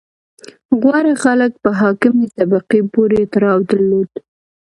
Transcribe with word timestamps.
•غوره 0.79 1.13
خلک 1.23 1.51
په 1.63 1.69
حاکمې 1.79 2.27
طبقې 2.37 2.79
پورې 2.93 3.21
تړاو 3.33 3.59
درلود. 3.69 4.09